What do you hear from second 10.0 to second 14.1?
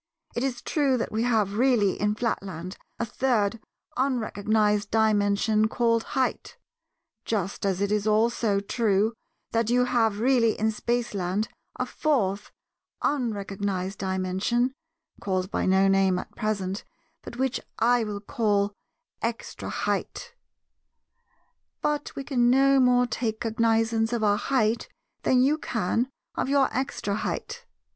really in Spaceland a Fourth unrecognized